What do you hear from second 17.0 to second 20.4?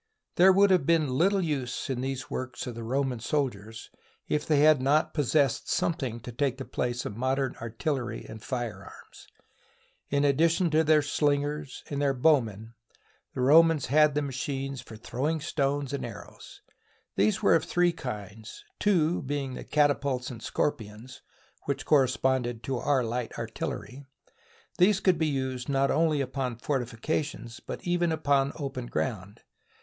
These were of three kinds, two being the catapults